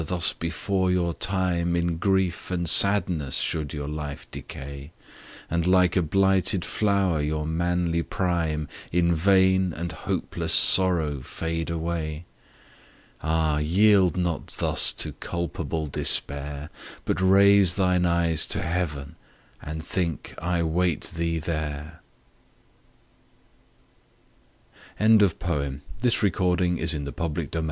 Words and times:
thus 0.05 0.33
before 0.33 0.89
your 0.89 1.13
time, 1.13 1.75
In 1.75 1.97
grief 1.97 2.49
and 2.49 2.67
sadness 2.67 3.35
should 3.37 3.71
your 3.71 3.87
life 3.87 4.25
decay, 4.31 4.89
And 5.47 5.67
like 5.67 5.95
a 5.95 6.01
blighted 6.01 6.65
flower, 6.65 7.21
your 7.21 7.45
manly 7.45 8.01
prime 8.01 8.67
In 8.91 9.13
vain 9.13 9.73
and 9.73 9.91
hopeless 9.91 10.55
sorrow 10.55 11.19
fade 11.21 11.69
away? 11.69 12.25
Ah! 13.21 13.59
yield 13.59 14.17
not 14.17 14.47
thus 14.57 14.91
to 14.93 15.11
culpable 15.13 15.85
despair, 15.85 16.71
But 17.05 17.21
raise 17.21 17.75
thine 17.75 18.07
eyes 18.07 18.47
to 18.47 18.59
Heaven 18.63 19.15
and 19.61 19.83
think 19.83 20.33
I 20.41 20.63
wait 20.63 21.01
thee 21.15 21.37
there.' 21.37 22.01
SONNET 24.97 25.19
XVI. 25.21 25.29
FROM 25.37 25.81
PETRARCH. 26.01 26.23
YE 26.23 26.71
vales 26.71 26.93
and 26.95 27.17
woods! 27.19 27.57